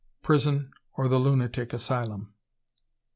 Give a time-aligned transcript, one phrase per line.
[0.23, 2.33] Prison or the lunatic asylum.